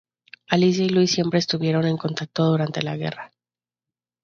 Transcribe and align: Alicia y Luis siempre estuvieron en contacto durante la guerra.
Alicia 0.49 0.83
y 0.83 0.89
Luis 0.89 1.11
siempre 1.11 1.37
estuvieron 1.37 1.85
en 1.85 1.95
contacto 1.95 2.43
durante 2.45 2.81
la 2.81 2.97
guerra. 2.97 3.31